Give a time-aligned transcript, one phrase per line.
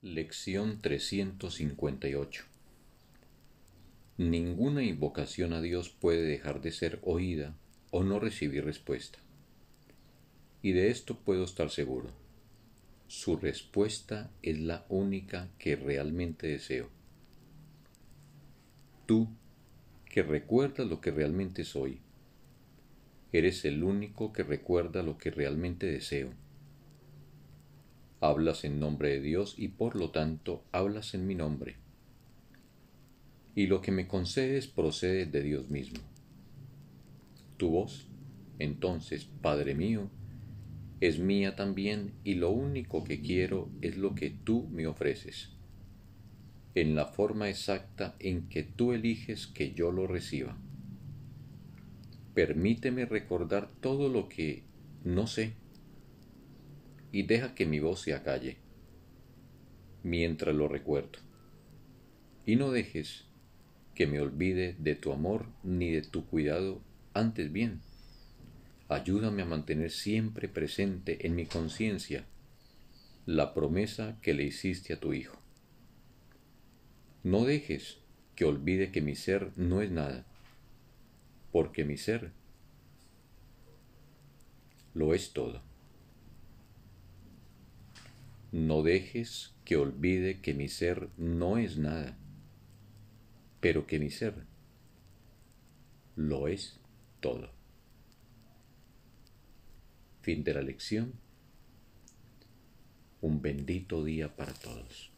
[0.00, 2.44] Lección 358
[4.16, 7.56] Ninguna invocación a Dios puede dejar de ser oída
[7.90, 9.18] o no recibir respuesta.
[10.62, 12.12] Y de esto puedo estar seguro.
[13.08, 16.90] Su respuesta es la única que realmente deseo.
[19.04, 19.26] Tú,
[20.04, 21.98] que recuerdas lo que realmente soy,
[23.32, 26.32] eres el único que recuerda lo que realmente deseo
[28.20, 31.76] Hablas en nombre de Dios y por lo tanto hablas en mi nombre.
[33.54, 36.00] Y lo que me concedes procede de Dios mismo.
[37.56, 38.08] Tu voz,
[38.58, 40.10] entonces, Padre mío,
[41.00, 45.50] es mía también y lo único que quiero es lo que tú me ofreces,
[46.74, 50.56] en la forma exacta en que tú eliges que yo lo reciba.
[52.34, 54.64] Permíteme recordar todo lo que
[55.04, 55.54] no sé
[57.12, 58.58] y deja que mi voz se acalle
[60.02, 61.18] mientras lo recuerdo.
[62.46, 63.26] Y no dejes
[63.94, 66.80] que me olvide de tu amor ni de tu cuidado,
[67.14, 67.80] antes bien,
[68.88, 72.24] ayúdame a mantener siempre presente en mi conciencia
[73.26, 75.38] la promesa que le hiciste a tu Hijo.
[77.24, 77.98] No dejes
[78.36, 80.24] que olvide que mi ser no es nada,
[81.50, 82.30] porque mi ser
[84.94, 85.67] lo es todo.
[88.50, 92.16] No dejes que olvide que mi ser no es nada,
[93.60, 94.46] pero que mi ser
[96.16, 96.80] lo es
[97.20, 97.50] todo.
[100.22, 101.12] Fin de la lección.
[103.20, 105.12] Un bendito día para todos.